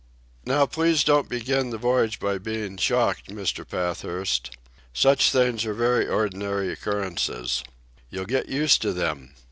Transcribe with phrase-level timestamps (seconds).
[0.47, 3.67] "Now please don't begin the voyage by being shocked, Mr.
[3.69, 4.49] Pathurst.
[4.95, 7.63] Such things are very ordinary occurrences.
[8.09, 9.35] You'll get used to them.